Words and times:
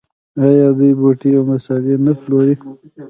آیا 0.45 0.67
دوی 0.77 0.91
بوټي 0.99 1.29
او 1.37 1.43
مسالې 1.51 1.95
نه 2.05 2.13
پلوري؟ 2.21 2.55